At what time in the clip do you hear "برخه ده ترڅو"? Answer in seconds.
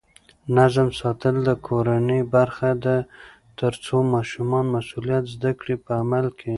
2.35-3.95